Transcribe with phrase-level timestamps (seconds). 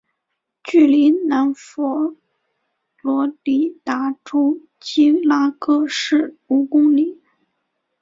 [0.63, 2.15] 距离南佛
[3.03, 7.21] 罗里达州基拉戈市五公里。